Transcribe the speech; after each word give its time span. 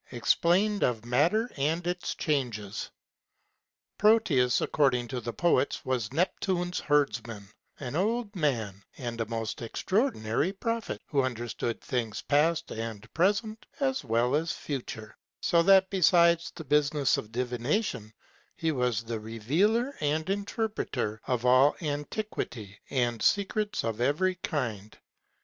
EXPLAINED 0.11 0.81
OF 0.83 1.05
MATTER 1.05 1.51
AND 1.57 1.85
ITS 1.85 2.15
CHANGES. 2.15 2.89
Proteus, 3.99 4.59
according 4.59 5.07
to 5.09 5.21
the 5.21 5.31
poets, 5.31 5.85
was 5.85 6.11
Neptune's 6.11 6.79
herdsman; 6.79 7.47
an 7.79 7.95
old 7.95 8.35
man, 8.35 8.81
and 8.97 9.21
a 9.21 9.27
most 9.27 9.61
extraordinary 9.61 10.53
prophet, 10.53 11.03
who 11.05 11.21
understood 11.21 11.79
things 11.81 12.23
past 12.23 12.71
and 12.71 13.13
present, 13.13 13.67
as 13.79 14.03
well 14.03 14.33
as 14.33 14.51
future; 14.51 15.15
so 15.39 15.61
that 15.61 15.91
besides 15.91 16.51
the 16.55 16.63
business 16.63 17.17
of 17.17 17.31
divination, 17.31 18.11
he 18.55 18.71
was 18.71 19.03
the 19.03 19.19
revealer 19.19 19.95
and 19.99 20.31
interpreter 20.31 21.21
of 21.27 21.45
all 21.45 21.75
antiquity, 21.79 22.79
and 22.89 23.21
secrets 23.21 23.83
of 23.83 24.01
every 24.01 24.33
kind. 24.33 24.97